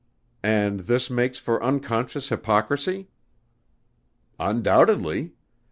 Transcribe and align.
"And 0.41 0.79
this 0.79 1.11
makes 1.11 1.37
for 1.37 1.63
unconscious 1.63 2.29
hypocrisy?" 2.29 3.07
"Undoubtedly. 4.39 5.33